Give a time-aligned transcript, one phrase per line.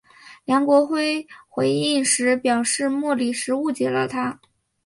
[0.45, 4.39] 梁国辉回应时表示莫礼时误解了他。